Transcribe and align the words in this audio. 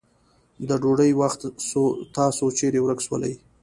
د 0.67 0.69
ډوډی 0.81 1.11
وخت 1.21 1.41
سو 1.69 1.83
تاسو 2.17 2.45
چیري 2.57 2.79
ورک 2.81 2.99
سولې. 3.07 3.33